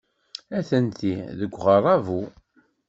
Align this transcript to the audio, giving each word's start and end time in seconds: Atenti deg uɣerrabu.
Atenti 0.59 1.15
deg 1.39 1.53
uɣerrabu. 1.59 2.21